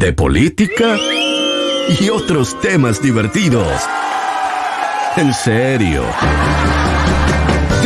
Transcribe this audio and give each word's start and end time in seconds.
de 0.00 0.14
política 0.14 0.96
y 2.00 2.08
otros 2.08 2.58
temas 2.60 3.02
divertidos. 3.02 3.70
En 5.16 5.32
serio. 5.34 6.02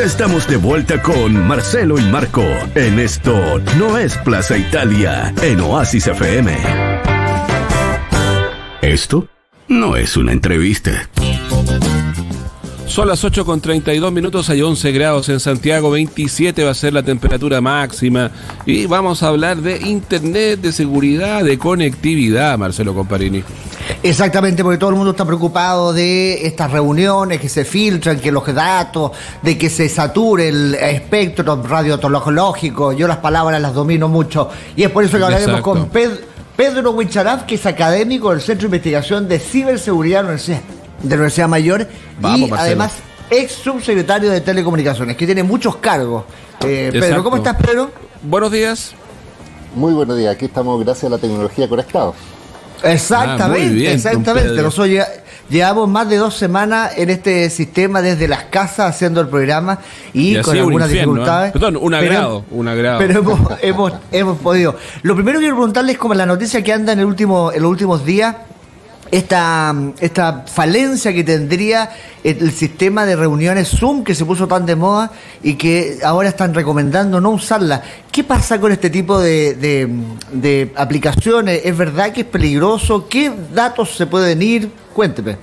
Estamos 0.02 0.46
de 0.48 0.56
vuelta 0.56 1.02
con 1.02 1.46
Marcelo 1.46 1.98
y 1.98 2.02
Marco 2.04 2.44
en 2.76 3.00
esto 3.00 3.58
no 3.78 3.98
es 3.98 4.16
Plaza 4.18 4.56
Italia 4.56 5.34
en 5.42 5.60
Oasis 5.60 6.06
FM. 6.06 6.56
Esto 8.80 9.28
no 9.66 9.96
es 9.96 10.16
una 10.16 10.32
entrevista. 10.32 11.08
Son 12.86 13.08
las 13.08 13.24
8 13.24 13.44
con 13.44 13.60
32 13.60 14.12
minutos, 14.12 14.50
hay 14.50 14.62
11 14.62 14.92
grados 14.92 15.28
en 15.28 15.40
Santiago, 15.40 15.90
27 15.90 16.62
va 16.64 16.70
a 16.70 16.74
ser 16.74 16.92
la 16.92 17.02
temperatura 17.02 17.60
máxima 17.60 18.30
y 18.66 18.86
vamos 18.86 19.22
a 19.22 19.28
hablar 19.28 19.56
de 19.62 19.78
internet, 19.78 20.60
de 20.60 20.70
seguridad, 20.70 21.42
de 21.42 21.58
conectividad, 21.58 22.56
Marcelo 22.58 22.94
Comparini. 22.94 23.42
Exactamente, 24.02 24.62
porque 24.62 24.78
todo 24.78 24.90
el 24.90 24.96
mundo 24.96 25.12
está 25.12 25.24
preocupado 25.24 25.92
de 25.92 26.46
estas 26.46 26.70
reuniones 26.70 27.40
que 27.40 27.48
se 27.48 27.64
filtran, 27.64 28.20
que 28.20 28.30
los 28.30 28.46
datos, 28.54 29.12
de 29.42 29.58
que 29.58 29.70
se 29.70 29.88
sature 29.88 30.48
el 30.48 30.74
espectro 30.74 31.60
radiotológico. 31.62 32.92
Yo 32.92 33.08
las 33.08 33.18
palabras 33.18 33.60
las 33.60 33.74
domino 33.74 34.08
mucho 34.08 34.50
y 34.76 34.82
es 34.82 34.90
por 34.90 35.04
eso 35.04 35.16
que 35.16 35.24
hablaremos 35.24 35.62
con 35.62 35.88
Pedro 35.88 36.90
Huicharaf, 36.92 37.44
que 37.44 37.56
es 37.56 37.66
académico 37.66 38.30
del 38.30 38.40
Centro 38.40 38.68
de 38.68 38.76
Investigación 38.76 39.26
de 39.26 39.38
Ciberseguridad 39.40 40.18
de 40.18 40.22
la 40.22 40.28
Universidad 40.28 40.73
Mayor 41.48 41.88
y 42.22 42.50
además 42.52 42.92
ex 43.30 43.52
subsecretario 43.52 44.30
de 44.30 44.40
Telecomunicaciones, 44.40 45.16
que 45.16 45.26
tiene 45.26 45.42
muchos 45.42 45.76
cargos. 45.76 46.24
Eh, 46.64 46.90
Pedro, 46.92 47.22
¿cómo 47.22 47.36
estás, 47.36 47.56
Pedro? 47.56 47.90
Buenos 48.22 48.50
días. 48.52 48.94
Muy 49.74 49.92
buenos 49.92 50.16
días, 50.16 50.34
aquí 50.34 50.44
estamos 50.44 50.82
gracias 50.84 51.04
a 51.04 51.10
la 51.10 51.18
tecnología 51.18 51.68
conectados. 51.68 52.14
Exactamente, 52.82 53.88
ah, 53.88 53.92
exactamente. 53.92 54.62
Nosotros 54.62 54.90
llevamos 55.48 55.88
más 55.88 56.08
de 56.08 56.16
dos 56.16 56.34
semanas 56.34 56.92
en 56.96 57.10
este 57.10 57.48
sistema 57.50 58.02
desde 58.02 58.28
las 58.28 58.44
casas 58.44 58.94
haciendo 58.94 59.20
el 59.20 59.28
programa 59.28 59.78
y, 60.12 60.40
con 60.42 60.56
algunas 60.56 60.90
¿eh? 60.90 60.92
dificultades. 60.92 61.52
Perdón, 61.52 61.78
un 61.80 61.94
agrado, 61.94 62.44
un 62.50 62.68
agrado. 62.68 62.98
Pero 62.98 63.20
hemos, 63.20 63.40
hemos, 63.62 63.92
hemos, 64.12 64.38
podido. 64.38 64.76
Lo 65.02 65.14
primero 65.14 65.38
que 65.38 65.44
quiero 65.44 65.56
preguntarles 65.56 65.94
es 65.94 65.98
como 65.98 66.14
la 66.14 66.26
noticia 66.26 66.62
que 66.62 66.72
anda 66.72 66.92
en, 66.92 67.00
el 67.00 67.06
último, 67.06 67.52
en 67.52 67.62
los 67.62 67.70
últimos 67.70 68.04
días 68.04 68.36
esta, 69.16 69.72
esta 70.00 70.44
falencia 70.46 71.12
que 71.12 71.22
tendría 71.22 71.88
el 72.24 72.50
sistema 72.50 73.06
de 73.06 73.14
reuniones 73.14 73.68
Zoom 73.68 74.02
que 74.02 74.12
se 74.12 74.24
puso 74.24 74.48
tan 74.48 74.66
de 74.66 74.74
moda 74.74 75.12
y 75.40 75.54
que 75.54 75.98
ahora 76.02 76.28
están 76.28 76.52
recomendando 76.52 77.20
no 77.20 77.30
usarla. 77.30 77.80
¿Qué 78.10 78.24
pasa 78.24 78.60
con 78.60 78.72
este 78.72 78.90
tipo 78.90 79.20
de, 79.20 79.54
de, 80.32 80.72
aplicaciones? 80.74 81.60
¿Es 81.64 81.76
verdad 81.76 82.12
que 82.12 82.22
es 82.22 82.26
peligroso? 82.26 83.06
¿Qué 83.08 83.32
datos 83.54 83.96
se 83.96 84.06
pueden 84.06 84.42
ir? 84.42 84.72
Cuénteme. 84.92 85.36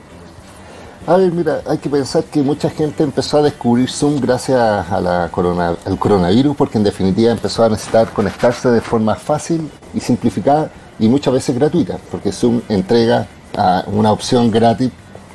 A 1.08 1.16
ver, 1.16 1.32
mira, 1.32 1.62
hay 1.66 1.78
que 1.78 1.90
pensar 1.90 2.26
que 2.26 2.42
mucha 2.42 2.70
gente 2.70 3.04
empezó 3.04 3.38
a 3.38 3.44
descubrir 3.44 3.90
Zoom 3.90 4.20
gracias 4.20 4.60
a 4.60 5.00
la 5.00 5.30
corona, 5.32 5.78
al 5.86 5.98
coronavirus, 5.98 6.58
porque 6.58 6.78
en 6.78 6.84
definitiva 6.84 7.32
empezó 7.32 7.64
a 7.64 7.70
necesitar 7.70 8.12
conectarse 8.12 8.70
de 8.70 8.82
forma 8.82 9.16
fácil 9.16 9.72
y 9.94 10.02
simplificada 10.02 10.70
y 11.00 11.08
muchas 11.08 11.34
veces 11.34 11.56
gratuita, 11.56 11.98
porque 12.12 12.34
Zoom 12.34 12.62
entrega 12.68 13.28
una 13.88 14.12
opción 14.12 14.52
gratis 14.52 14.92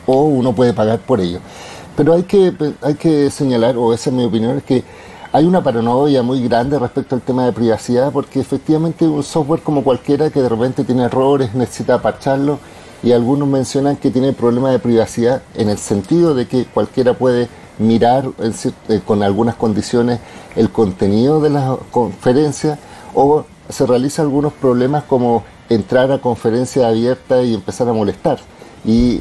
o 0.06 0.22
uno 0.22 0.54
puede 0.54 0.72
pagar 0.72 1.00
por 1.00 1.20
ello. 1.20 1.40
Pero 1.96 2.12
hay 2.14 2.24
que, 2.24 2.52
hay 2.82 2.94
que 2.94 3.30
señalar, 3.30 3.76
o 3.76 3.92
esa 3.92 4.10
es 4.10 4.16
mi 4.16 4.24
opinión, 4.24 4.58
es 4.58 4.64
que 4.64 4.84
hay 5.32 5.44
una 5.44 5.62
paranoia 5.62 6.22
muy 6.22 6.42
grande 6.46 6.78
respecto 6.78 7.14
al 7.14 7.20
tema 7.20 7.44
de 7.44 7.52
privacidad 7.52 8.12
porque 8.12 8.40
efectivamente 8.40 9.06
un 9.06 9.22
software 9.22 9.60
como 9.60 9.82
cualquiera 9.82 10.30
que 10.30 10.40
de 10.40 10.48
repente 10.48 10.84
tiene 10.84 11.04
errores, 11.04 11.54
necesita 11.54 12.00
parcharlo 12.00 12.58
y 13.02 13.12
algunos 13.12 13.46
mencionan 13.48 13.96
que 13.96 14.10
tiene 14.10 14.32
problemas 14.32 14.72
de 14.72 14.78
privacidad 14.78 15.42
en 15.54 15.68
el 15.68 15.78
sentido 15.78 16.34
de 16.34 16.46
que 16.46 16.64
cualquiera 16.64 17.14
puede 17.14 17.48
mirar 17.78 18.30
eh, 18.38 19.00
con 19.04 19.22
algunas 19.22 19.56
condiciones 19.56 20.20
el 20.54 20.70
contenido 20.70 21.40
de 21.40 21.50
la 21.50 21.76
conferencia 21.90 22.78
o 23.14 23.44
se 23.68 23.84
realiza 23.84 24.22
algunos 24.22 24.52
problemas 24.54 25.04
como 25.04 25.44
entrar 25.68 26.10
a 26.12 26.18
conferencia 26.18 26.88
abierta 26.88 27.42
y 27.42 27.54
empezar 27.54 27.88
a 27.88 27.92
molestar. 27.92 28.38
Y 28.84 29.20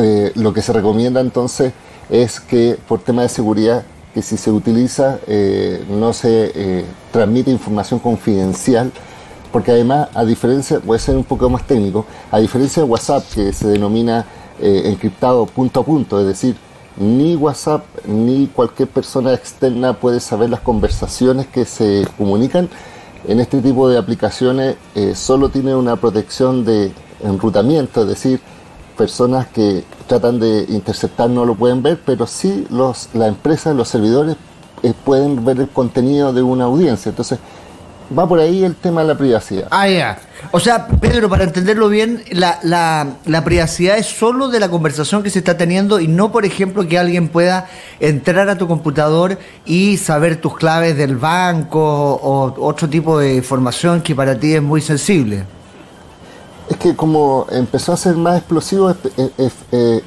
eh, 0.00 0.32
lo 0.34 0.52
que 0.52 0.62
se 0.62 0.72
recomienda 0.72 1.20
entonces 1.20 1.72
es 2.10 2.40
que 2.40 2.76
por 2.88 3.00
tema 3.00 3.22
de 3.22 3.28
seguridad, 3.28 3.84
que 4.12 4.22
si 4.22 4.36
se 4.36 4.50
utiliza 4.50 5.18
eh, 5.26 5.84
no 5.88 6.12
se 6.12 6.52
eh, 6.54 6.84
transmite 7.12 7.50
información 7.50 8.00
confidencial, 8.00 8.92
porque 9.52 9.70
además, 9.70 10.08
a 10.14 10.24
diferencia, 10.24 10.80
puede 10.80 10.98
ser 10.98 11.16
un 11.16 11.24
poco 11.24 11.48
más 11.48 11.64
técnico, 11.66 12.06
a 12.30 12.40
diferencia 12.40 12.82
de 12.82 12.88
WhatsApp, 12.88 13.24
que 13.32 13.52
se 13.52 13.68
denomina 13.68 14.26
encriptado 14.60 15.46
punto 15.46 15.80
a 15.80 15.84
punto, 15.84 16.20
es 16.20 16.26
decir, 16.26 16.56
ni 16.96 17.34
WhatsApp 17.36 17.84
ni 18.06 18.46
cualquier 18.46 18.88
persona 18.88 19.34
externa 19.34 19.94
puede 19.94 20.20
saber 20.20 20.50
las 20.50 20.60
conversaciones 20.60 21.46
que 21.46 21.64
se 21.64 22.06
comunican, 22.16 22.68
en 23.26 23.40
este 23.40 23.60
tipo 23.60 23.88
de 23.88 23.98
aplicaciones 23.98 24.76
eh, 24.94 25.14
solo 25.14 25.48
tiene 25.48 25.74
una 25.74 25.96
protección 25.96 26.64
de 26.64 26.92
enrutamiento, 27.22 28.02
es 28.02 28.08
decir, 28.08 28.40
personas 28.96 29.48
que 29.48 29.84
tratan 30.06 30.38
de 30.38 30.66
interceptar 30.68 31.30
no 31.30 31.44
lo 31.44 31.54
pueden 31.54 31.82
ver, 31.82 32.00
pero 32.04 32.26
sí 32.26 32.66
los, 32.70 33.08
la 33.14 33.26
empresa, 33.26 33.72
los 33.72 33.88
servidores 33.88 34.36
eh, 34.82 34.92
pueden 35.04 35.44
ver 35.44 35.60
el 35.60 35.68
contenido 35.68 36.32
de 36.32 36.42
una 36.42 36.64
audiencia. 36.64 37.08
Entonces, 37.10 37.38
va 38.16 38.28
por 38.28 38.38
ahí 38.38 38.64
el 38.64 38.74
tema 38.74 39.02
de 39.02 39.08
la 39.08 39.18
privacidad. 39.18 39.68
Ah, 39.70 39.88
ya. 39.88 40.18
O 40.52 40.60
sea, 40.60 40.86
Pedro, 40.86 41.28
para 41.28 41.44
entenderlo 41.44 41.88
bien, 41.88 42.22
la, 42.30 42.58
la, 42.62 43.16
la, 43.24 43.44
privacidad 43.44 43.96
es 43.98 44.06
solo 44.06 44.48
de 44.48 44.60
la 44.60 44.68
conversación 44.68 45.22
que 45.22 45.30
se 45.30 45.38
está 45.38 45.56
teniendo 45.56 46.00
y 46.00 46.08
no, 46.08 46.30
por 46.32 46.44
ejemplo, 46.44 46.86
que 46.86 46.98
alguien 46.98 47.28
pueda 47.28 47.68
entrar 48.00 48.48
a 48.48 48.58
tu 48.58 48.68
computador 48.68 49.38
y 49.64 49.96
saber 49.96 50.40
tus 50.40 50.56
claves 50.56 50.96
del 50.96 51.16
banco 51.16 51.80
o 51.80 52.54
otro 52.66 52.88
tipo 52.88 53.18
de 53.18 53.34
información 53.34 54.02
que 54.02 54.14
para 54.14 54.38
ti 54.38 54.54
es 54.54 54.62
muy 54.62 54.80
sensible. 54.80 55.44
Es 56.68 56.76
que 56.76 56.94
como 56.94 57.46
empezó 57.50 57.92
a 57.92 57.96
ser 57.96 58.16
más 58.16 58.38
explosivo, 58.38 58.90
eh, 58.90 59.50
eh, 59.72 60.02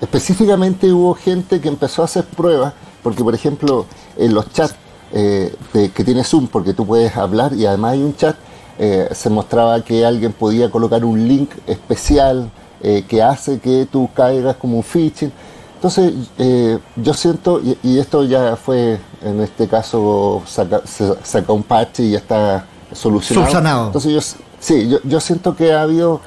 específicamente 0.00 0.92
hubo 0.92 1.14
gente 1.14 1.60
que 1.60 1.68
empezó 1.68 2.02
a 2.02 2.04
hacer 2.04 2.24
pruebas, 2.24 2.74
porque 3.02 3.24
por 3.24 3.34
ejemplo 3.34 3.86
en 4.16 4.34
los 4.34 4.52
chats 4.52 4.74
eh, 5.12 5.54
que 5.72 6.04
tiene 6.04 6.24
Zoom, 6.24 6.48
porque 6.48 6.72
tú 6.72 6.84
puedes 6.84 7.16
hablar 7.16 7.52
y 7.52 7.64
además 7.64 7.92
hay 7.92 8.02
un 8.02 8.16
chat, 8.16 8.36
eh, 8.78 9.08
se 9.12 9.30
mostraba 9.30 9.80
que 9.82 10.04
alguien 10.04 10.32
podía 10.32 10.68
colocar 10.70 11.04
un 11.04 11.28
link 11.28 11.50
especial 11.66 12.50
eh, 12.82 13.04
que 13.06 13.22
hace 13.22 13.60
que 13.60 13.86
tú 13.90 14.08
caigas 14.14 14.56
como 14.56 14.78
un 14.78 14.82
phishing. 14.82 15.32
Entonces, 15.76 16.12
yo 16.96 17.14
siento, 17.14 17.60
y, 17.60 17.98
esto 17.98 18.24
ya 18.24 18.56
fue, 18.56 18.98
en 19.22 19.40
este 19.40 19.68
caso, 19.68 20.42
saca, 20.46 20.80
se 20.84 21.14
saca 21.22 21.52
un 21.52 21.62
parche 21.62 22.02
y 22.02 22.10
ya 22.12 22.18
está 22.18 22.66
solucionado. 22.92 23.86
Entonces, 23.86 24.12
yo, 24.12 24.38
sí, 24.58 24.88
yo, 24.88 24.98
yo 25.04 25.20
siento 25.20 25.54
que 25.54 25.72
ha 25.72 25.82
habido 25.82 26.22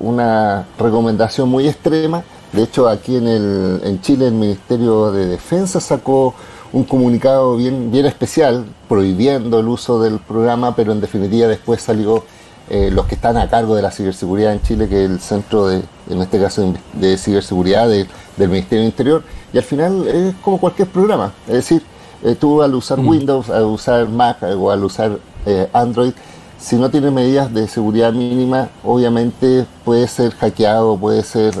una 0.00 0.66
recomendación 0.78 1.48
muy 1.48 1.68
extrema. 1.68 2.24
De 2.52 2.64
hecho, 2.64 2.88
aquí 2.88 3.16
en, 3.16 3.28
el, 3.28 3.80
en 3.84 4.00
Chile 4.02 4.26
el 4.26 4.34
Ministerio 4.34 5.12
de 5.12 5.26
Defensa 5.26 5.80
sacó 5.80 6.34
un 6.72 6.84
comunicado 6.84 7.56
bien, 7.56 7.90
bien 7.90 8.06
especial 8.06 8.66
prohibiendo 8.88 9.60
el 9.60 9.68
uso 9.68 10.00
del 10.00 10.18
programa, 10.18 10.76
pero 10.76 10.92
en 10.92 11.00
definitiva 11.00 11.46
después 11.46 11.80
salió 11.80 12.24
eh, 12.70 12.90
los 12.92 13.06
que 13.06 13.14
están 13.14 13.36
a 13.38 13.48
cargo 13.48 13.74
de 13.74 13.82
la 13.82 13.90
ciberseguridad 13.90 14.52
en 14.52 14.60
Chile, 14.60 14.88
que 14.88 15.04
es 15.04 15.10
el 15.10 15.20
centro 15.20 15.68
de, 15.68 15.82
en 16.10 16.20
este 16.20 16.38
caso, 16.38 16.74
de 16.92 17.16
ciberseguridad 17.16 17.88
del 17.88 18.08
Ministerio 18.36 18.80
del 18.80 18.90
Interior, 18.90 19.22
y 19.52 19.58
al 19.58 19.64
final 19.64 20.06
es 20.06 20.34
como 20.42 20.58
cualquier 20.58 20.88
programa, 20.88 21.32
es 21.46 21.54
decir, 21.54 21.82
eh, 22.22 22.34
tú 22.38 22.62
al 22.62 22.74
usar 22.74 22.98
mm. 22.98 23.08
Windows, 23.08 23.48
al 23.48 23.64
usar 23.64 24.08
Mac 24.08 24.42
o 24.42 24.70
al 24.70 24.84
usar 24.84 25.18
eh, 25.46 25.68
Android, 25.72 26.12
si 26.58 26.76
no 26.76 26.90
tiene 26.90 27.10
medidas 27.10 27.54
de 27.54 27.68
seguridad 27.68 28.12
mínima, 28.12 28.68
obviamente 28.84 29.64
puede 29.84 30.06
ser 30.08 30.32
hackeado, 30.32 30.96
puede 30.98 31.22
ser 31.22 31.54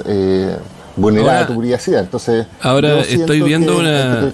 vulnerada 0.96 1.46
tu 1.46 1.56
privacidad. 1.56 2.00
Entonces, 2.00 2.46
ahora 2.60 3.00
estoy 3.00 3.40
viendo 3.40 3.78
una, 3.78 4.32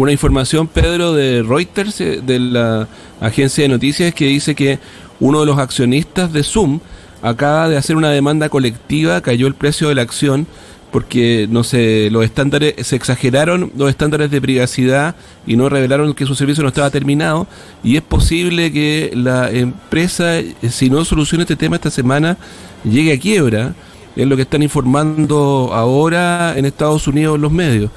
una 0.00 0.12
información, 0.12 0.66
Pedro, 0.66 1.12
de 1.12 1.42
Reuters, 1.42 2.00
eh, 2.00 2.22
de 2.24 2.38
la 2.38 2.88
agencia 3.20 3.62
de 3.62 3.68
noticias, 3.68 4.14
que 4.14 4.26
dice 4.26 4.54
que 4.54 4.78
uno 5.20 5.40
de 5.40 5.46
los 5.46 5.58
accionistas 5.58 6.32
de 6.32 6.42
Zoom 6.42 6.80
acaba 7.20 7.68
de 7.68 7.76
hacer 7.76 7.96
una 7.96 8.08
demanda 8.08 8.48
colectiva, 8.48 9.20
cayó 9.20 9.46
el 9.46 9.54
precio 9.54 9.90
de 9.90 9.94
la 9.94 10.02
acción 10.02 10.46
porque 10.90 11.46
no 11.48 11.62
sé, 11.62 12.08
los 12.10 12.24
estándares 12.24 12.74
se 12.84 12.96
exageraron 12.96 13.70
los 13.76 13.90
estándares 13.90 14.30
de 14.30 14.40
privacidad 14.40 15.14
y 15.46 15.56
no 15.56 15.68
revelaron 15.68 16.14
que 16.14 16.26
su 16.26 16.34
servicio 16.34 16.62
no 16.62 16.70
estaba 16.70 16.90
terminado 16.90 17.46
y 17.84 17.96
es 17.96 18.02
posible 18.02 18.72
que 18.72 19.12
la 19.14 19.50
empresa 19.50 20.38
eh, 20.38 20.54
si 20.70 20.88
no 20.88 21.04
soluciona 21.04 21.44
este 21.44 21.56
tema 21.56 21.76
esta 21.76 21.90
semana 21.90 22.38
llegue 22.82 23.12
a 23.12 23.20
quiebra, 23.20 23.74
es 24.16 24.26
lo 24.26 24.34
que 24.34 24.42
están 24.42 24.62
informando 24.62 25.70
ahora 25.72 26.54
en 26.56 26.64
Estados 26.64 27.06
Unidos 27.06 27.38
los 27.38 27.52
medios 27.52 27.90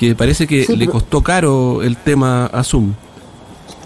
que 0.00 0.14
parece 0.14 0.46
que 0.46 0.64
le 0.78 0.86
costó 0.86 1.22
caro 1.22 1.82
el 1.82 1.98
tema 1.98 2.46
a 2.46 2.64
Zoom. 2.64 2.94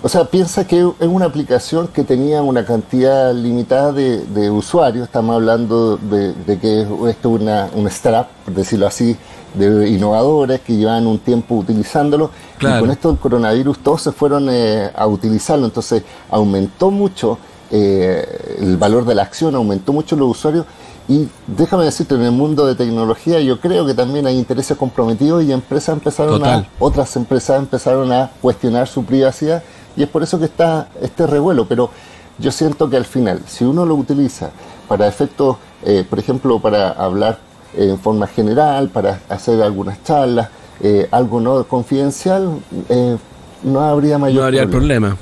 O 0.00 0.08
sea, 0.08 0.26
piensa 0.26 0.64
que 0.64 0.78
es 0.78 1.08
una 1.08 1.24
aplicación 1.24 1.88
que 1.88 2.04
tenía 2.04 2.40
una 2.40 2.64
cantidad 2.64 3.34
limitada 3.34 3.90
de, 3.90 4.48
usuarios. 4.48 5.08
Estamos 5.08 5.34
hablando 5.34 5.96
de, 5.96 6.32
que 6.60 6.82
esto 7.10 7.34
es 7.34 7.42
una, 7.42 7.68
una 7.74 7.88
startup, 7.88 8.28
por 8.44 8.54
decirlo 8.54 8.86
así, 8.86 9.16
de 9.54 9.88
innovadores 9.88 10.60
que 10.60 10.76
llevan 10.76 11.08
un 11.08 11.18
tiempo 11.18 11.56
utilizándolo. 11.56 12.30
Y 12.60 12.78
con 12.78 12.92
esto 12.92 13.08
del 13.08 13.18
coronavirus 13.18 13.78
todos 13.80 14.02
se 14.02 14.12
fueron 14.12 14.46
eh, 14.50 14.92
a 14.94 15.08
utilizarlo. 15.08 15.66
Entonces 15.66 16.04
aumentó 16.30 16.92
mucho 16.92 17.38
eh, 17.72 18.56
el 18.60 18.76
valor 18.76 19.04
de 19.04 19.16
la 19.16 19.22
acción, 19.22 19.56
aumentó 19.56 19.92
mucho 19.92 20.14
los 20.14 20.30
usuarios. 20.30 20.64
Y 21.06 21.28
déjame 21.46 21.84
decirte, 21.84 22.14
en 22.14 22.22
el 22.22 22.32
mundo 22.32 22.66
de 22.66 22.74
tecnología 22.74 23.38
yo 23.40 23.60
creo 23.60 23.84
que 23.84 23.92
también 23.92 24.26
hay 24.26 24.38
intereses 24.38 24.76
comprometidos 24.76 25.44
y 25.44 25.52
empresas 25.52 25.94
empezaron 25.94 26.42
a, 26.44 26.66
otras 26.78 27.14
empresas 27.16 27.58
empezaron 27.58 28.10
a 28.10 28.30
cuestionar 28.40 28.88
su 28.88 29.04
privacidad 29.04 29.62
y 29.96 30.02
es 30.02 30.08
por 30.08 30.22
eso 30.22 30.38
que 30.38 30.46
está 30.46 30.88
este 31.02 31.26
revuelo. 31.26 31.66
Pero 31.66 31.90
yo 32.38 32.50
siento 32.50 32.88
que 32.88 32.96
al 32.96 33.04
final, 33.04 33.42
si 33.46 33.64
uno 33.64 33.84
lo 33.84 33.96
utiliza 33.96 34.50
para 34.88 35.06
efectos, 35.06 35.58
eh, 35.84 36.04
por 36.08 36.18
ejemplo, 36.18 36.58
para 36.58 36.90
hablar 36.90 37.38
en 37.76 37.98
forma 37.98 38.26
general, 38.26 38.88
para 38.88 39.20
hacer 39.28 39.62
algunas 39.62 40.02
charlas, 40.04 40.48
eh, 40.80 41.06
algo 41.10 41.38
no 41.38 41.64
confidencial, 41.64 42.58
eh, 42.88 43.16
no 43.62 43.80
habría 43.80 44.16
mayor 44.16 44.40
no 44.40 44.46
habría 44.46 44.66
problema. 44.66 45.16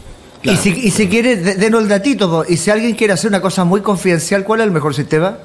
Y, 0.45 0.57
si, 0.57 0.71
y 0.71 0.91
si 0.91 1.09
quiere, 1.09 1.37
denos 1.37 1.83
el 1.83 1.89
datito, 1.89 2.45
y 2.49 2.57
si 2.57 2.71
alguien 2.71 2.95
quiere 2.95 3.13
hacer 3.13 3.29
una 3.29 3.41
cosa 3.41 3.65
muy 3.65 3.81
confidencial, 3.81 4.45
¿cuál 4.45 4.61
es 4.61 4.67
el 4.67 4.73
mejor 4.73 4.95
sistema? 4.95 5.39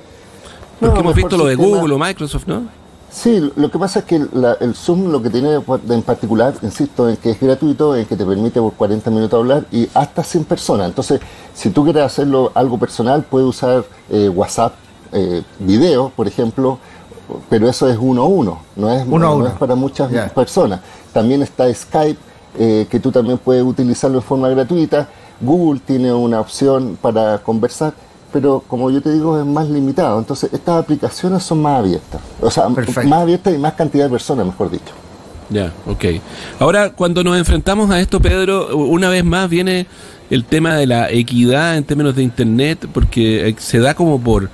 Porque 0.79 0.99
hemos 0.99 1.15
visto 1.15 1.37
lo 1.37 1.45
de 1.45 1.55
Google 1.55 1.93
o 1.93 1.99
Microsoft, 1.99 2.47
¿no? 2.47 2.63
Sí, 3.09 3.51
lo 3.55 3.71
que 3.71 3.79
pasa 3.79 3.99
es 3.99 4.05
que 4.05 4.15
el 4.15 4.75
Zoom 4.75 5.11
lo 5.11 5.21
que 5.21 5.29
tiene 5.29 5.59
en 5.89 6.01
particular, 6.03 6.53
insisto, 6.61 7.09
en 7.09 7.17
que 7.17 7.31
es 7.31 7.39
gratuito, 7.39 7.95
en 7.95 8.05
que 8.05 8.15
te 8.15 8.25
permite 8.25 8.59
por 8.59 8.73
40 8.73 9.09
minutos 9.09 9.39
hablar 9.39 9.65
y 9.71 9.89
hasta 9.93 10.23
100 10.23 10.43
personas. 10.43 10.89
Entonces, 10.89 11.21
si 11.53 11.69
tú 11.69 11.83
quieres 11.83 12.03
hacerlo 12.03 12.51
algo 12.53 12.77
personal, 12.77 13.23
puedes 13.23 13.47
usar 13.47 13.85
eh, 14.09 14.29
WhatsApp, 14.29 14.73
eh, 15.13 15.41
video, 15.59 16.11
por 16.15 16.27
ejemplo, 16.27 16.79
pero 17.49 17.67
eso 17.69 17.89
es 17.89 17.97
uno 17.99 18.23
a 18.23 18.25
uno, 18.25 18.59
no 18.75 18.91
es, 18.91 19.05
uno 19.07 19.53
para 19.57 19.75
muchas 19.75 20.11
personas. 20.31 20.81
También 21.13 21.41
está 21.41 21.73
Skype, 21.73 22.19
eh, 22.59 22.87
que 22.89 22.99
tú 22.99 23.11
también 23.11 23.37
puedes 23.37 23.63
utilizarlo 23.63 24.17
en 24.17 24.23
forma 24.23 24.49
gratuita. 24.49 25.09
Google 25.39 25.79
tiene 25.79 26.13
una 26.13 26.39
opción 26.39 26.97
para 27.01 27.37
conversar, 27.39 27.93
pero 28.31 28.63
como 28.67 28.89
yo 28.91 29.01
te 29.01 29.11
digo, 29.11 29.39
es 29.39 29.45
más 29.45 29.69
limitado. 29.69 30.19
Entonces, 30.19 30.51
estas 30.53 30.83
aplicaciones 30.83 31.43
son 31.43 31.61
más 31.61 31.79
abiertas. 31.79 32.21
O 32.41 32.51
sea, 32.51 32.67
más 32.69 33.21
abiertas 33.21 33.53
y 33.53 33.57
más 33.57 33.73
cantidad 33.73 34.05
de 34.05 34.11
personas, 34.11 34.45
mejor 34.45 34.69
dicho. 34.69 34.93
Ya, 35.49 35.71
ok. 35.85 36.05
Ahora, 36.59 36.91
cuando 36.91 37.23
nos 37.23 37.37
enfrentamos 37.37 37.89
a 37.89 37.99
esto, 37.99 38.19
Pedro, 38.19 38.75
una 38.75 39.09
vez 39.09 39.23
más 39.23 39.49
viene 39.49 39.87
el 40.29 40.43
tema 40.43 40.75
de 40.75 40.87
la 40.87 41.09
equidad 41.09 41.77
en 41.77 41.85
términos 41.85 42.15
de 42.15 42.23
Internet, 42.23 42.87
porque 42.93 43.55
se 43.57 43.79
da 43.79 43.93
como 43.93 44.19
por, 44.19 44.49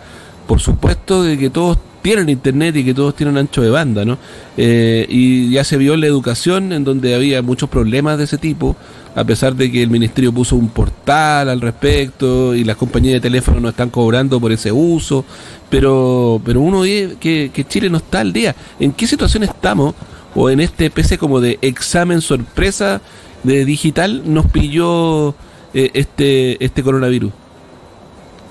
por 0.48 0.60
supuesto 0.60 1.24
de 1.24 1.38
que 1.38 1.50
todos 1.50 1.78
tienen 2.04 2.30
internet 2.30 2.76
y 2.76 2.84
que 2.84 2.94
todos 2.94 3.16
tienen 3.16 3.38
ancho 3.38 3.62
de 3.62 3.70
banda, 3.70 4.04
¿no? 4.06 4.18
Eh, 4.58 5.08
y 5.10 5.50
ya 5.50 5.64
se 5.64 5.78
vio 5.78 5.96
la 5.96 6.06
educación 6.06 6.74
en 6.74 6.84
donde 6.84 7.16
había 7.16 7.42
muchos 7.42 7.70
problemas 7.70 8.18
de 8.18 8.26
ese 8.26 8.38
tipo, 8.38 8.76
a 9.16 9.24
pesar 9.24 9.56
de 9.56 9.72
que 9.72 9.82
el 9.82 9.90
ministerio 9.90 10.34
puso 10.34 10.58
un 10.58 10.68
portal 10.68 11.50
al 11.50 11.62
respecto 11.62 12.54
y 12.54 12.66
las 12.66 12.76
compañías 12.76 13.14
de 13.16 13.22
teléfono 13.22 13.62
no 13.62 13.70
están 13.70 13.90
cobrando 13.90 14.40
por 14.40 14.52
ese 14.52 14.72
uso, 14.72 15.24
pero, 15.70 16.42
pero 16.44 16.60
uno 16.60 16.82
ve 16.82 17.16
que, 17.20 17.66
Chile 17.70 17.90
no 17.90 17.98
está 17.98 18.20
al 18.20 18.34
día. 18.34 18.54
¿En 18.82 18.92
qué 18.92 19.08
situación 19.08 19.44
estamos? 19.44 19.96
O 20.36 20.50
en 20.50 20.60
este 20.60 20.88
especie 20.88 21.18
como 21.18 21.40
de 21.40 21.58
examen 21.62 22.20
sorpresa 22.20 23.02
de 23.44 23.64
digital 23.64 24.24
nos 24.26 24.48
pilló 24.48 25.30
eh, 25.74 25.90
este, 25.94 26.64
este 26.64 26.84
coronavirus. 26.84 27.32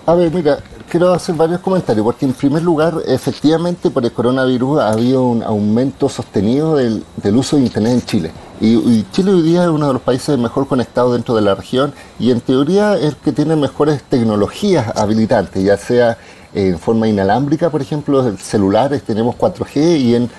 A 0.06 0.14
ver, 0.14 0.32
mira, 0.32 0.58
quiero 0.92 1.14
hacer 1.14 1.34
varios 1.34 1.60
comentarios, 1.60 2.04
porque 2.04 2.26
en 2.26 2.34
primer 2.34 2.62
lugar, 2.62 2.98
efectivamente, 3.06 3.88
por 3.88 4.04
el 4.04 4.12
coronavirus 4.12 4.80
ha 4.80 4.90
habido 4.90 5.24
un 5.24 5.42
aumento 5.42 6.06
sostenido 6.06 6.76
del, 6.76 7.02
uso 7.34 7.56
de 7.56 7.62
Internet 7.62 7.92
en 7.94 8.02
Chile. 8.02 8.30
Y, 8.60 9.02
Chile 9.10 9.32
hoy 9.32 9.40
día 9.40 9.62
es 9.62 9.70
uno 9.70 9.86
de 9.86 9.94
los 9.94 10.02
países 10.02 10.36
mejor 10.38 10.68
conectados 10.68 11.14
dentro 11.14 11.34
de 11.34 11.40
la 11.40 11.54
región 11.54 11.94
y 12.18 12.30
en 12.30 12.42
teoría 12.42 12.96
es 12.96 13.04
el 13.04 13.16
que 13.16 13.32
tiene 13.32 13.56
mejores 13.56 14.02
tecnologías 14.02 14.94
habilitantes, 14.94 15.64
ya 15.64 15.78
sea 15.78 16.18
en 16.52 16.78
forma 16.78 17.08
inalámbrica, 17.08 17.70
por 17.70 17.80
ejemplo, 17.80 18.36
celulares 18.36 19.02
tenemos 19.02 19.34
4G 19.36 19.98
y 19.98 20.14
en 20.14 20.30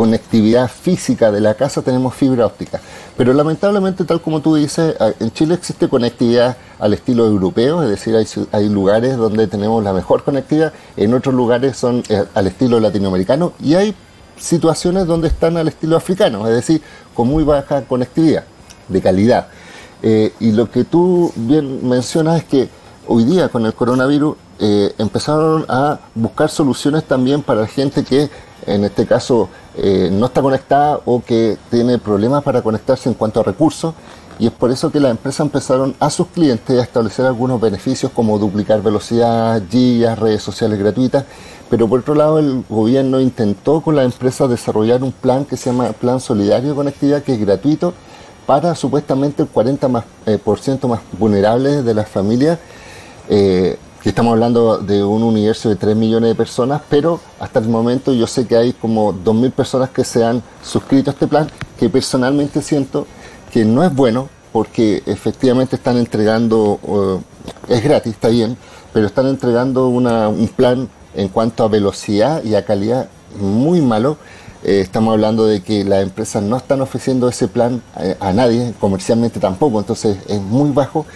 conectividad 0.00 0.66
física 0.70 1.30
de 1.30 1.42
la 1.42 1.52
casa 1.52 1.82
tenemos 1.82 2.14
fibra 2.14 2.46
óptica. 2.46 2.80
Pero 3.18 3.34
lamentablemente, 3.34 4.06
tal 4.06 4.22
como 4.22 4.40
tú 4.40 4.54
dices, 4.54 4.96
en 5.20 5.30
Chile 5.32 5.52
existe 5.52 5.90
conectividad 5.90 6.56
al 6.78 6.94
estilo 6.94 7.26
europeo, 7.26 7.82
es 7.82 7.90
decir, 7.90 8.16
hay, 8.50 8.68
lugares 8.70 9.18
donde 9.18 9.46
tenemos 9.46 9.84
la 9.84 9.92
mejor 9.92 10.24
conectividad, 10.24 10.72
en 10.96 11.12
otros 11.12 11.34
lugares 11.34 11.76
son 11.76 12.02
eh, 12.08 12.24
al 12.32 12.46
estilo 12.46 12.80
latinoamericano 12.80 13.52
y 13.62 13.74
hay 13.74 13.94
situaciones 14.38 15.06
donde 15.06 15.28
están 15.28 15.58
al 15.58 15.68
estilo 15.68 15.98
africano, 15.98 16.48
es 16.48 16.54
decir, 16.54 16.80
con 17.12 17.28
muy 17.28 17.44
baja 17.44 17.82
conectividad 17.82 18.44
de 18.88 19.02
calidad. 19.02 19.48
Eh, 20.02 20.32
y 20.40 20.52
lo 20.52 20.70
que 20.70 20.84
tú 20.84 21.30
bien 21.36 21.86
mencionas 21.86 22.38
es 22.38 22.44
que 22.44 22.68
hoy 23.06 23.24
día 23.24 23.50
con 23.50 23.66
el 23.66 23.74
coronavirus 23.74 24.34
eh, 24.60 24.94
empezaron 24.96 25.66
a 25.68 26.00
buscar 26.14 26.48
soluciones 26.48 27.04
también 27.04 27.42
para 27.42 27.66
gente 27.66 28.02
que 28.02 28.30
en 28.66 28.84
este 28.84 29.06
caso 29.06 29.48
eh, 29.76 30.08
no 30.12 30.26
está 30.26 30.42
conectada 30.42 31.00
o 31.04 31.22
que 31.22 31.56
tiene 31.70 31.98
problemas 31.98 32.42
para 32.42 32.62
conectarse 32.62 33.08
en 33.08 33.14
cuanto 33.14 33.40
a 33.40 33.42
recursos. 33.42 33.94
Y 34.38 34.46
es 34.46 34.52
por 34.52 34.70
eso 34.70 34.90
que 34.90 35.00
las 35.00 35.10
empresas 35.10 35.40
empezaron 35.40 35.94
a 36.00 36.08
sus 36.08 36.28
clientes 36.28 36.78
a 36.78 36.82
establecer 36.82 37.26
algunos 37.26 37.60
beneficios 37.60 38.10
como 38.10 38.38
duplicar 38.38 38.82
velocidad, 38.82 39.62
guías, 39.70 40.18
redes 40.18 40.42
sociales 40.42 40.78
gratuitas. 40.78 41.24
Pero 41.68 41.86
por 41.86 42.00
otro 42.00 42.14
lado, 42.14 42.38
el 42.38 42.64
gobierno 42.68 43.20
intentó 43.20 43.82
con 43.82 43.96
las 43.96 44.06
empresas 44.06 44.48
desarrollar 44.48 45.02
un 45.02 45.12
plan 45.12 45.44
que 45.44 45.56
se 45.56 45.70
llama 45.70 45.92
Plan 45.92 46.20
Solidario 46.20 46.70
de 46.70 46.74
Conectividad, 46.74 47.22
que 47.22 47.34
es 47.34 47.40
gratuito 47.40 47.92
para 48.46 48.74
supuestamente 48.74 49.42
el 49.42 49.52
40% 49.52 49.88
más, 49.88 50.04
eh, 50.26 50.38
por 50.42 50.58
ciento 50.58 50.88
más 50.88 51.00
vulnerables 51.18 51.84
de 51.84 51.94
las 51.94 52.08
familias. 52.08 52.58
Eh, 53.28 53.78
estamos 54.08 54.32
hablando 54.32 54.78
de 54.78 55.04
un 55.04 55.22
universo 55.22 55.68
de 55.68 55.76
3 55.76 55.94
millones 55.94 56.30
de 56.30 56.34
personas, 56.34 56.80
pero 56.88 57.20
hasta 57.38 57.58
el 57.58 57.68
momento 57.68 58.14
yo 58.14 58.26
sé 58.26 58.46
que 58.46 58.56
hay 58.56 58.72
como 58.72 59.12
2.000 59.12 59.52
personas 59.52 59.90
que 59.90 60.04
se 60.04 60.24
han 60.24 60.42
suscrito 60.62 61.10
a 61.10 61.12
este 61.12 61.26
plan, 61.26 61.48
que 61.78 61.90
personalmente 61.90 62.62
siento 62.62 63.06
que 63.52 63.64
no 63.64 63.84
es 63.84 63.94
bueno, 63.94 64.30
porque 64.52 65.02
efectivamente 65.04 65.76
están 65.76 65.98
entregando, 65.98 66.80
eh, 67.68 67.74
es 67.74 67.84
gratis, 67.84 68.14
está 68.14 68.28
bien, 68.28 68.56
pero 68.92 69.06
están 69.06 69.26
entregando 69.26 69.88
un 69.88 70.48
plan 70.48 70.88
en 71.14 71.28
cuanto 71.28 71.64
a 71.64 71.68
velocidad 71.68 72.42
y 72.42 72.54
a 72.54 72.64
calidad 72.64 73.08
muy 73.38 73.80
malo. 73.80 74.16
Eh, 74.64 74.80
estamos 74.80 75.12
hablando 75.12 75.46
de 75.46 75.62
que 75.62 75.84
las 75.84 76.02
empresas 76.02 76.42
no 76.42 76.56
están 76.56 76.80
ofreciendo 76.80 77.28
ese 77.28 77.48
plan 77.48 77.82
eh, 77.98 78.16
a 78.20 78.32
nadie, 78.32 78.72
comercialmente 78.80 79.40
tampoco, 79.40 79.78
entonces 79.78 80.18
es 80.26 80.40
muy 80.40 80.70
bajo 80.70 81.06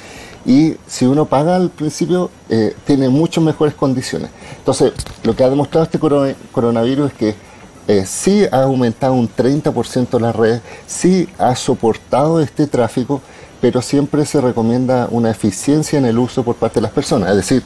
y 0.47 0.77
si 0.87 1.07
uno 1.07 1.25
paga 1.25 1.57
al 1.57 1.71
principio 1.71 2.31
eh, 2.49 2.77
tiene 2.87 3.09
muchas 3.09 3.43
mejores 3.43 3.75
condiciones. 3.75 4.31
Entonces, 4.59 4.93
lo 5.23 5.35
que 5.35 5.45
ha 5.45 5.51
demostrado 5.51 5.85
este 5.85 5.99
coronavirus 5.99 7.13
es 7.13 7.17
que 7.17 7.35
eh, 7.87 8.05
sí 8.07 8.47
ha 8.51 8.63
aumentado 8.63 9.15
un 9.15 9.29
30% 9.29 10.19
la 10.19 10.33
red, 10.33 10.61
sí 10.87 11.29
ha 11.39 11.55
soportado 11.55 12.41
este 12.41 12.67
tráfico, 12.67 13.21
pero 13.61 13.83
siempre 13.83 14.25
se 14.27 14.41
recomienda 14.41 15.09
una 15.11 15.31
eficiencia 15.31 15.99
en 15.99 16.05
el 16.05 16.19
uso 16.19 16.43
por 16.43 16.57
parte 16.57 16.77
de 16.77 16.83
las 16.83 16.93
personas. 16.93 17.31
Es 17.31 17.37
decir, 17.37 17.63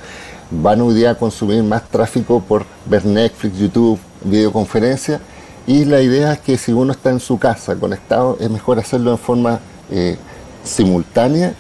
van 0.51 0.81
hoy 0.81 0.95
día 0.95 1.11
a 1.11 1.15
consumir 1.15 1.63
más 1.63 1.89
tráfico 1.89 2.41
por 2.41 2.65
ver 2.87 3.05
Netflix, 3.05 3.59
YouTube, 3.59 3.99
videoconferencia, 4.25 5.21
y 5.67 5.85
la 5.85 6.01
idea 6.01 6.33
es 6.33 6.41
que 6.41 6.57
si 6.57 6.73
uno 6.73 6.93
está 6.93 7.11
en 7.11 7.21
su 7.21 7.39
casa 7.39 7.77
conectado, 7.77 8.39
es 8.41 8.49
mejor 8.49 8.79
hacerlo 8.79 9.13
en 9.13 9.19
forma 9.19 9.61
eh, 9.91 10.17
simultánea 10.65 11.55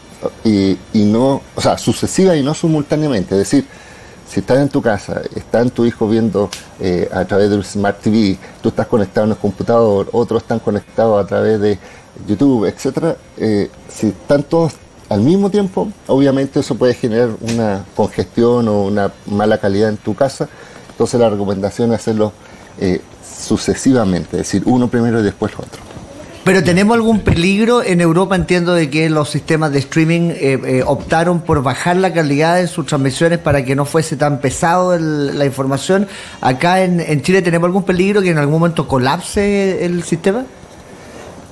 y, 0.44 0.76
no, 0.94 1.42
o 1.54 1.60
sea, 1.60 1.78
sucesiva 1.78 2.36
y 2.36 2.42
no 2.42 2.54
simultáneamente. 2.54 3.34
Es 3.34 3.38
decir, 3.38 3.66
si 4.28 4.40
estás 4.40 4.58
en 4.58 4.68
tu 4.68 4.82
casa, 4.82 5.22
está 5.34 5.64
tu 5.66 5.84
hijo 5.84 6.08
viendo 6.08 6.50
eh, 6.80 7.08
a 7.12 7.24
través 7.24 7.50
del 7.50 7.64
Smart 7.64 8.00
TV, 8.00 8.36
tú 8.62 8.68
estás 8.68 8.86
conectado 8.86 9.26
en 9.26 9.32
el 9.32 9.38
computador, 9.38 10.08
otros 10.12 10.42
están 10.42 10.58
conectados 10.58 11.24
a 11.24 11.26
través 11.26 11.60
de 11.60 11.78
YouTube, 12.26 12.66
etcétera, 12.66 13.16
eh, 13.36 13.70
si 13.88 14.08
están 14.08 14.42
todos 14.42 14.74
al 15.08 15.20
mismo 15.20 15.50
tiempo, 15.50 15.88
obviamente 16.06 16.60
eso 16.60 16.74
puede 16.74 16.94
generar 16.94 17.30
una 17.40 17.84
congestión 17.96 18.68
o 18.68 18.82
una 18.82 19.10
mala 19.26 19.58
calidad 19.58 19.88
en 19.88 19.96
tu 19.96 20.14
casa. 20.14 20.48
Entonces 20.90 21.18
la 21.18 21.30
recomendación 21.30 21.92
es 21.92 22.00
hacerlo 22.00 22.32
eh, 22.78 23.00
sucesivamente, 23.24 24.32
es 24.32 24.38
decir, 24.38 24.62
uno 24.66 24.88
primero 24.88 25.20
y 25.20 25.22
después 25.22 25.52
otro. 25.54 25.87
Pero 26.44 26.64
tenemos 26.64 26.94
algún 26.94 27.20
peligro 27.20 27.82
en 27.82 28.00
Europa, 28.00 28.34
entiendo 28.34 28.72
de 28.72 28.88
que 28.88 29.10
los 29.10 29.28
sistemas 29.28 29.70
de 29.72 29.80
streaming 29.80 30.30
eh, 30.30 30.58
eh, 30.64 30.82
optaron 30.86 31.40
por 31.40 31.62
bajar 31.62 31.96
la 31.96 32.12
calidad 32.12 32.56
de 32.56 32.66
sus 32.66 32.86
transmisiones 32.86 33.38
para 33.38 33.64
que 33.64 33.76
no 33.76 33.84
fuese 33.84 34.16
tan 34.16 34.40
pesado 34.40 34.98
la 34.98 35.44
información. 35.44 36.08
Acá 36.40 36.82
en, 36.82 37.22
Chile 37.22 37.42
tenemos 37.42 37.66
algún 37.66 37.82
peligro 37.82 38.22
que 38.22 38.30
en 38.30 38.38
algún 38.38 38.54
momento 38.60 38.88
colapse 38.88 39.84
el 39.84 40.02
sistema. 40.04 40.46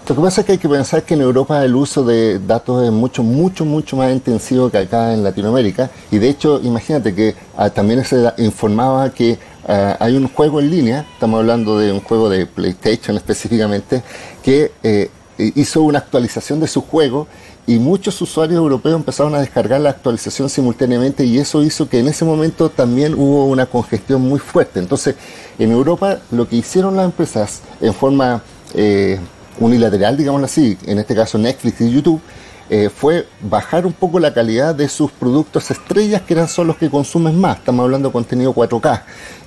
Lo 0.08 0.14
que 0.14 0.20
pasa 0.22 0.40
es 0.40 0.46
que 0.46 0.52
hay 0.52 0.58
que 0.58 0.68
pensar 0.68 1.02
que 1.02 1.14
en 1.14 1.20
Europa 1.20 1.64
el 1.64 1.74
uso 1.74 2.04
de 2.04 2.38
datos 2.38 2.84
es 2.84 2.92
mucho, 2.92 3.24
mucho, 3.24 3.64
mucho 3.64 3.96
más 3.96 4.12
intensivo 4.12 4.70
que 4.70 4.78
acá 4.78 5.12
en 5.12 5.24
Latinoamérica. 5.24 5.90
Y 6.12 6.18
de 6.18 6.28
hecho, 6.28 6.60
imagínate 6.62 7.12
que 7.12 7.34
ah, 7.56 7.70
también 7.70 8.04
se 8.04 8.32
informaba 8.38 9.10
que 9.10 9.36
ah, 9.66 9.96
hay 9.98 10.16
un 10.16 10.28
juego 10.28 10.60
en 10.60 10.70
línea, 10.70 11.04
estamos 11.12 11.40
hablando 11.40 11.80
de 11.80 11.90
un 11.90 12.00
juego 12.00 12.28
de 12.28 12.46
PlayStation 12.46 13.16
específicamente, 13.16 14.04
que 14.46 14.70
eh, 14.84 15.10
hizo 15.56 15.82
una 15.82 15.98
actualización 15.98 16.60
de 16.60 16.68
su 16.68 16.80
juego 16.80 17.26
y 17.66 17.80
muchos 17.80 18.22
usuarios 18.22 18.58
europeos 18.58 18.94
empezaron 18.94 19.34
a 19.34 19.40
descargar 19.40 19.80
la 19.80 19.90
actualización 19.90 20.48
simultáneamente 20.48 21.24
y 21.24 21.38
eso 21.38 21.64
hizo 21.64 21.88
que 21.88 21.98
en 21.98 22.06
ese 22.06 22.24
momento 22.24 22.70
también 22.70 23.14
hubo 23.14 23.46
una 23.46 23.66
congestión 23.66 24.22
muy 24.22 24.38
fuerte. 24.38 24.78
Entonces, 24.78 25.16
en 25.58 25.72
Europa 25.72 26.20
lo 26.30 26.48
que 26.48 26.54
hicieron 26.54 26.96
las 26.96 27.06
empresas 27.06 27.62
en 27.80 27.92
forma... 27.92 28.42
Eh, 28.74 29.18
unilateral, 29.58 30.16
digamos 30.16 30.42
así, 30.42 30.76
en 30.86 30.98
este 30.98 31.14
caso 31.14 31.38
Netflix 31.38 31.80
y 31.80 31.90
YouTube, 31.90 32.20
eh, 32.68 32.90
fue 32.94 33.26
bajar 33.40 33.86
un 33.86 33.92
poco 33.92 34.18
la 34.18 34.34
calidad 34.34 34.74
de 34.74 34.88
sus 34.88 35.12
productos 35.12 35.70
estrellas, 35.70 36.22
que 36.22 36.34
eran 36.34 36.48
son 36.48 36.66
los 36.66 36.76
que 36.76 36.90
consumen 36.90 37.40
más. 37.40 37.58
Estamos 37.58 37.84
hablando 37.84 38.08
de 38.08 38.12
contenido 38.12 38.52
4K, 38.52 39.02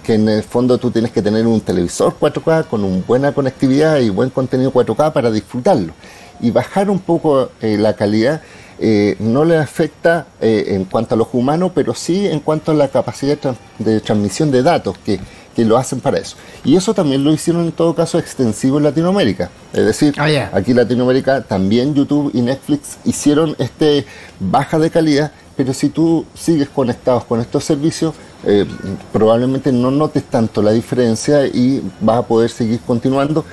que 0.09 0.15
en 0.15 0.27
el 0.27 0.41
fondo 0.41 0.79
tú 0.79 0.89
tienes 0.89 1.11
que 1.11 1.21
tener 1.21 1.45
un 1.45 1.61
televisor 1.61 2.15
4K 2.19 2.65
con 2.65 2.83
una 2.83 3.03
buena 3.05 3.31
conectividad 3.31 3.99
y 3.99 4.09
buen 4.09 4.31
contenido 4.31 4.73
4K 4.73 5.13
para 5.13 5.29
disfrutarlo. 5.29 5.93
Y 6.39 6.49
bajar 6.49 6.89
un 6.89 6.97
poco 6.97 7.51
eh, 7.61 7.77
la 7.77 7.93
calidad 7.93 8.41
eh, 8.79 9.15
no 9.19 9.45
le 9.45 9.57
afecta 9.57 10.25
en 10.41 10.85
cuanto 10.85 11.13
a 11.13 11.17
los 11.19 11.27
humanos, 11.31 11.73
pero 11.75 11.93
sí 11.93 12.25
en 12.25 12.39
cuanto 12.39 12.71
a 12.71 12.73
la 12.73 12.87
capacidad 12.87 13.37
de 13.77 13.99
transmisión 13.99 14.49
de 14.49 14.63
datos, 14.63 14.97
que 14.97 15.19
que 15.55 15.65
lo 15.65 15.77
hacen 15.77 15.99
para 15.99 16.17
eso. 16.17 16.37
Y 16.63 16.77
eso 16.77 16.93
también 16.93 17.23
lo 17.23 17.33
hicieron 17.33 17.65
en 17.65 17.73
todo 17.73 17.93
caso 17.93 18.17
extensivo 18.17 18.77
en 18.77 18.83
Latinoamérica. 18.85 19.49
Es 19.73 19.85
decir, 19.85 20.13
ah, 20.17 20.49
aquí 20.53 20.71
en 20.71 20.77
Latinoamérica 20.77 21.41
también 21.41 21.93
YouTube 21.93 22.31
y 22.33 22.41
Netflix 22.41 22.97
hicieron 23.03 23.55
este 23.59 24.05
baja 24.39 24.79
de 24.79 24.89
calidad, 24.89 25.33
pero 25.57 25.73
si 25.73 25.89
tú 25.89 26.25
sigues 26.33 26.69
conectados 26.69 27.25
con 27.25 27.41
estos 27.41 27.65
servicios, 27.65 28.15
eh, 28.45 28.65
probablemente 29.11 29.71
no 29.71 29.91
notes 29.91 30.23
tanto 30.23 30.61
la 30.61 30.71
diferencia 30.71 31.45
y 31.45 31.83
vas 31.99 32.19
a 32.19 32.21
poder 32.23 32.49
seguir 32.49 32.79
continuando, 32.81 33.43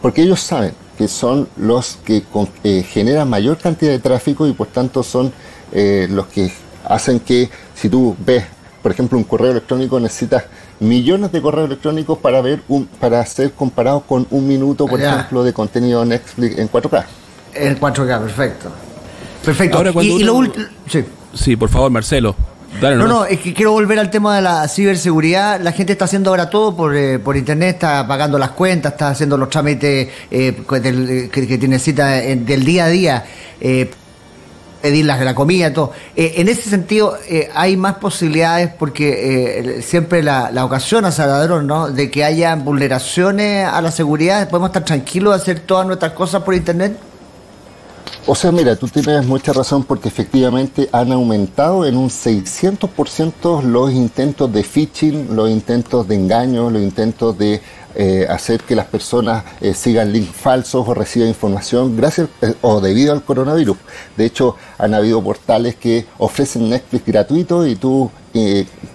porque 0.00 0.22
ellos 0.22 0.40
saben 0.40 0.72
que 0.96 1.08
son 1.08 1.48
los 1.56 1.98
que 2.04 2.22
eh, 2.64 2.82
generan 2.82 3.28
mayor 3.28 3.58
cantidad 3.58 3.90
de 3.90 3.98
tráfico 3.98 4.46
y 4.46 4.52
por 4.52 4.68
tanto 4.68 5.02
son 5.02 5.32
eh, 5.72 6.06
los 6.10 6.26
que 6.26 6.52
hacen 6.84 7.20
que 7.20 7.50
si 7.74 7.88
tú 7.88 8.16
ves, 8.24 8.44
por 8.82 8.92
ejemplo, 8.92 9.18
un 9.18 9.24
correo 9.24 9.50
electrónico 9.50 9.98
necesitas 9.98 10.44
millones 10.78 11.32
de 11.32 11.42
correos 11.42 11.66
electrónicos 11.66 12.18
para 12.18 12.40
ver 12.40 12.62
un, 12.68 12.86
para 12.86 13.24
ser 13.26 13.52
comparados 13.52 14.04
con 14.04 14.26
un 14.30 14.46
minuto, 14.46 14.86
por 14.86 15.00
ejemplo, 15.00 15.42
de 15.42 15.52
contenido 15.52 16.04
Netflix 16.04 16.58
en 16.58 16.70
4K. 16.70 17.04
En 17.54 17.80
4K, 17.80 18.20
perfecto. 18.20 18.70
Perfecto. 19.44 19.78
Ahora, 19.78 19.92
y, 20.02 20.22
lo 20.22 20.42
sí. 20.86 21.04
sí, 21.34 21.56
por 21.56 21.68
favor, 21.68 21.90
Marcelo. 21.90 22.36
Dale 22.80 22.96
no, 22.96 23.06
no, 23.06 23.24
es 23.24 23.40
que 23.40 23.54
quiero 23.54 23.72
volver 23.72 23.98
al 23.98 24.10
tema 24.10 24.36
de 24.36 24.42
la 24.42 24.68
ciberseguridad. 24.68 25.60
La 25.60 25.72
gente 25.72 25.92
está 25.92 26.04
haciendo 26.04 26.30
ahora 26.30 26.50
todo 26.50 26.76
por, 26.76 26.94
eh, 26.94 27.18
por 27.18 27.36
internet, 27.36 27.76
está 27.76 28.06
pagando 28.06 28.38
las 28.38 28.50
cuentas, 28.50 28.92
está 28.92 29.08
haciendo 29.08 29.36
los 29.36 29.48
trámites 29.48 30.08
eh, 30.30 30.62
que, 30.68 31.30
que, 31.32 31.58
que, 31.58 31.68
necesita 31.68 32.08
del 32.08 32.64
día 32.64 32.84
a 32.84 32.88
día. 32.88 33.24
Eh, 33.60 33.90
pedir 34.86 35.04
las, 35.04 35.20
la 35.20 35.34
comida, 35.34 35.72
todo. 35.72 35.92
Eh, 36.14 36.34
en 36.36 36.48
ese 36.48 36.68
sentido, 36.70 37.18
eh, 37.28 37.50
hay 37.54 37.76
más 37.76 37.96
posibilidades 37.96 38.70
porque 38.78 39.78
eh, 39.78 39.82
siempre 39.82 40.22
la, 40.22 40.50
la 40.52 40.64
ocasión, 40.64 41.10
Salvador, 41.10 41.64
¿no? 41.64 41.90
De 41.90 42.08
que 42.10 42.24
haya 42.24 42.54
vulneraciones 42.54 43.66
a 43.66 43.80
la 43.82 43.90
seguridad. 43.90 44.48
¿Podemos 44.48 44.68
estar 44.68 44.84
tranquilos 44.84 45.34
de 45.34 45.42
hacer 45.42 45.60
todas 45.60 45.86
nuestras 45.86 46.12
cosas 46.12 46.42
por 46.42 46.54
Internet? 46.54 46.96
O 48.28 48.34
sea, 48.34 48.50
mira, 48.50 48.74
tú 48.74 48.88
tienes 48.88 49.24
mucha 49.24 49.52
razón 49.52 49.84
porque 49.84 50.08
efectivamente 50.08 50.88
han 50.90 51.12
aumentado 51.12 51.86
en 51.86 51.96
un 51.96 52.08
600% 52.08 53.62
los 53.62 53.92
intentos 53.92 54.52
de 54.52 54.64
phishing, 54.64 55.36
los 55.36 55.48
intentos 55.48 56.08
de 56.08 56.16
engaño, 56.16 56.68
los 56.68 56.82
intentos 56.82 57.38
de 57.38 57.60
eh, 57.94 58.26
hacer 58.28 58.62
que 58.62 58.74
las 58.74 58.86
personas 58.86 59.44
eh, 59.60 59.74
sigan 59.74 60.12
links 60.12 60.34
falsos 60.34 60.88
o 60.88 60.92
reciban 60.92 61.28
información 61.28 61.96
gracias 61.96 62.28
eh, 62.42 62.52
o 62.62 62.80
debido 62.80 63.12
al 63.12 63.22
coronavirus. 63.22 63.76
De 64.16 64.26
hecho, 64.26 64.56
han 64.76 64.92
habido 64.94 65.22
portales 65.22 65.76
que 65.76 66.04
ofrecen 66.18 66.68
Netflix 66.68 67.06
gratuito 67.06 67.64
y 67.64 67.76
tú 67.76 68.10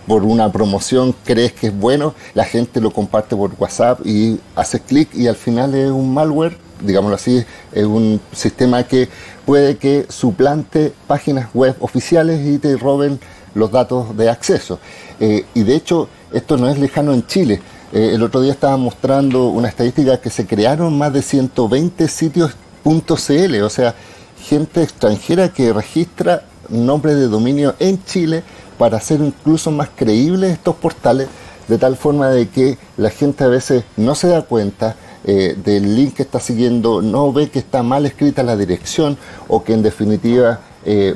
por 0.07 0.23
una 0.23 0.51
promoción 0.51 1.15
crees 1.23 1.53
que 1.53 1.67
es 1.67 1.79
bueno, 1.79 2.13
la 2.33 2.43
gente 2.43 2.81
lo 2.81 2.91
comparte 2.91 3.35
por 3.35 3.51
WhatsApp 3.57 4.05
y 4.05 4.39
hace 4.55 4.81
clic 4.81 5.15
y 5.15 5.27
al 5.27 5.37
final 5.37 5.73
es 5.73 5.89
un 5.89 6.13
malware 6.13 6.57
digámoslo 6.81 7.15
así, 7.15 7.43
es 7.71 7.85
un 7.85 8.19
sistema 8.31 8.83
que 8.83 9.09
puede 9.45 9.77
que 9.77 10.05
suplante 10.09 10.93
páginas 11.07 11.49
web 11.53 11.75
oficiales 11.79 12.45
y 12.45 12.57
te 12.57 12.75
roben 12.77 13.19
los 13.53 13.71
datos 13.71 14.15
de 14.15 14.29
acceso. 14.29 14.79
Eh, 15.19 15.45
y 15.53 15.63
de 15.63 15.75
hecho, 15.75 16.07
esto 16.31 16.57
no 16.57 16.69
es 16.69 16.79
lejano 16.79 17.13
en 17.13 17.25
Chile. 17.27 17.61
Eh, 17.93 18.11
el 18.13 18.23
otro 18.23 18.41
día 18.41 18.53
estaba 18.53 18.77
mostrando 18.77 19.47
una 19.47 19.67
estadística 19.67 20.19
que 20.19 20.29
se 20.29 20.45
crearon 20.45 20.97
más 20.97 21.11
de 21.13 21.21
120 21.21 22.07
sitios 22.07 22.55
.cl, 22.83 23.61
o 23.61 23.69
sea, 23.69 23.95
gente 24.43 24.81
extranjera 24.81 25.53
que 25.53 25.71
registra 25.73 26.45
nombre 26.69 27.15
de 27.15 27.27
dominio 27.27 27.75
en 27.79 28.03
Chile 28.05 28.43
para 28.77 28.97
hacer 28.97 29.19
incluso 29.21 29.71
más 29.71 29.89
creíbles 29.95 30.53
estos 30.53 30.75
portales, 30.75 31.27
de 31.67 31.77
tal 31.77 31.95
forma 31.95 32.29
de 32.29 32.49
que 32.49 32.77
la 32.97 33.09
gente 33.09 33.43
a 33.43 33.47
veces 33.47 33.83
no 33.97 34.15
se 34.15 34.27
da 34.27 34.41
cuenta, 34.41 34.95
eh, 35.23 35.55
del 35.63 35.95
link 35.95 36.15
que 36.15 36.23
está 36.23 36.39
siguiendo 36.39 37.01
no 37.01 37.31
ve 37.31 37.49
que 37.49 37.59
está 37.59 37.83
mal 37.83 38.05
escrita 38.07 38.41
la 38.41 38.55
dirección 38.55 39.17
o 39.47 39.63
que 39.63 39.73
en 39.73 39.83
definitiva 39.83 40.61
eh, 40.83 41.15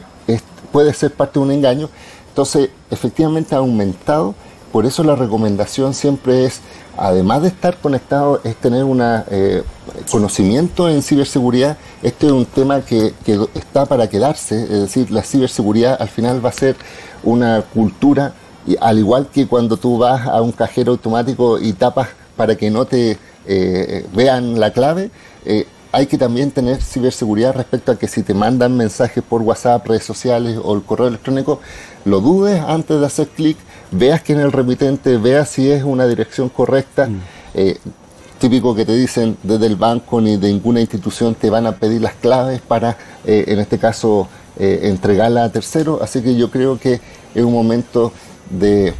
puede 0.75 0.93
ser 0.93 1.13
parte 1.13 1.39
de 1.39 1.45
un 1.45 1.51
engaño. 1.51 1.89
Entonces, 2.27 2.69
efectivamente 2.91 3.55
ha 3.55 3.59
aumentado. 3.59 4.35
Por 4.73 4.85
eso 4.85 5.05
la 5.05 5.15
recomendación 5.15 5.93
siempre 5.93 6.43
es, 6.43 6.59
además 6.97 7.43
de 7.43 7.47
estar 7.47 7.77
conectado, 7.77 8.41
es 8.43 8.57
tener 8.57 8.83
un 8.83 8.99
eh, 9.01 9.63
conocimiento 10.11 10.89
en 10.89 11.01
ciberseguridad. 11.01 11.77
Este 12.03 12.25
es 12.25 12.33
un 12.33 12.45
tema 12.45 12.81
que, 12.81 13.13
que 13.23 13.39
está 13.53 13.85
para 13.85 14.09
quedarse. 14.09 14.63
Es 14.63 14.81
decir, 14.81 15.11
la 15.11 15.23
ciberseguridad 15.23 15.95
al 15.97 16.09
final 16.09 16.45
va 16.45 16.49
a 16.49 16.51
ser 16.51 16.75
una 17.23 17.61
cultura, 17.61 18.33
al 18.81 18.99
igual 18.99 19.29
que 19.31 19.47
cuando 19.47 19.77
tú 19.77 19.97
vas 19.97 20.27
a 20.27 20.41
un 20.41 20.51
cajero 20.51 20.91
automático 20.91 21.57
y 21.57 21.71
tapas 21.71 22.09
para 22.35 22.57
que 22.57 22.69
no 22.69 22.83
te 22.83 23.17
eh, 23.47 24.05
vean 24.13 24.59
la 24.59 24.71
clave, 24.71 25.11
eh, 25.45 25.67
hay 25.91 26.07
que 26.07 26.17
también 26.17 26.51
tener 26.51 26.81
ciberseguridad 26.81 27.55
respecto 27.55 27.91
a 27.91 27.97
que 27.97 28.07
si 28.07 28.23
te 28.23 28.33
mandan 28.33 28.75
mensajes 28.75 29.23
por 29.23 29.41
WhatsApp, 29.41 29.87
redes 29.87 30.03
sociales 30.03 30.59
o 30.61 30.75
el 30.75 30.81
correo 30.81 31.07
electrónico, 31.07 31.61
lo 32.03 32.19
dudes 32.19 32.61
antes 32.61 32.99
de 32.99 33.05
hacer 33.05 33.27
clic, 33.29 33.57
veas 33.91 34.21
que 34.21 34.33
en 34.33 34.39
el 34.39 34.51
remitente, 34.51 35.17
veas 35.17 35.49
si 35.49 35.71
es 35.71 35.83
una 35.83 36.05
dirección 36.05 36.49
correcta. 36.49 37.07
Mm. 37.07 37.21
Eh, 37.53 37.77
típico 38.39 38.75
que 38.75 38.83
te 38.83 38.93
dicen 38.93 39.37
desde 39.43 39.67
el 39.67 39.77
banco 39.77 40.19
ni 40.19 40.35
de 40.35 40.49
ninguna 40.49 40.81
institución 40.81 41.35
te 41.35 41.49
van 41.49 41.65
a 41.65 41.71
pedir 41.77 42.01
las 42.01 42.15
claves 42.15 42.59
para, 42.59 42.97
en 43.23 43.59
este 43.59 43.79
caso, 43.79 44.27
entregarla 44.57 45.45
a 45.45 45.49
tercero. 45.49 45.99
Así 46.03 46.21
que 46.21 46.35
yo 46.35 46.51
creo 46.51 46.77
que 46.77 46.99
es 47.33 47.43
un 47.43 47.53
momento 47.53 48.11
de 48.49 48.93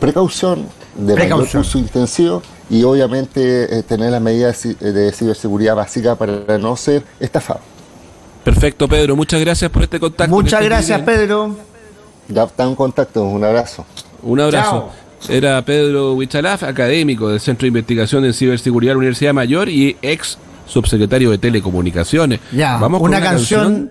precaución, 0.00 0.66
de 0.96 1.14
precaución. 1.14 1.62
uso 1.62 1.78
intensivo 1.78 2.42
y 2.70 2.82
obviamente 2.82 3.78
eh, 3.78 3.82
tener 3.82 4.10
las 4.10 4.20
medidas 4.20 4.62
de 4.80 5.12
ciberseguridad 5.12 5.74
básica 5.74 6.16
para 6.16 6.58
no 6.58 6.76
ser 6.76 7.02
estafado. 7.20 7.60
Perfecto, 8.44 8.88
Pedro. 8.88 9.16
Muchas 9.16 9.40
gracias 9.40 9.70
por 9.70 9.82
este 9.82 10.00
contacto. 10.00 10.34
Muchas 10.34 10.64
gracias, 10.64 11.00
Pedro. 11.02 11.56
Ya 12.28 12.44
está 12.44 12.64
en 12.64 12.74
contacto. 12.74 13.24
Un 13.24 13.44
abrazo. 13.44 13.84
Un 14.22 14.40
abrazo. 14.40 14.90
Era 15.28 15.60
Pedro 15.62 16.14
Huichalaf, 16.14 16.62
académico 16.62 17.28
del 17.28 17.40
Centro 17.40 17.64
de 17.64 17.68
Investigación 17.68 18.24
en 18.24 18.32
Ciberseguridad 18.32 18.90
de 18.90 18.94
la 18.94 18.98
Universidad 18.98 19.34
Mayor 19.34 19.68
y 19.68 19.96
ex 20.00 20.38
subsecretario 20.66 21.30
de 21.30 21.38
Telecomunicaciones. 21.38 22.40
Ya, 22.52 22.76
Vamos 22.76 23.00
una 23.00 23.18
con 23.18 23.22
una 23.22 23.30
canción 23.30 23.90